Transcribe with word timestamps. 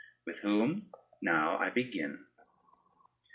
With 0.25 0.39
whom 0.39 0.89
now 1.21 1.57
I 1.59 1.69
begin. 1.69 2.25